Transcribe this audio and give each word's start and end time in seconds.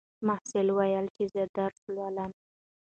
محصل 0.27 0.67
وویل 0.71 1.05
چې 1.15 1.23
زه 1.33 1.43
درس 1.57 1.79
لولم. 1.95 2.31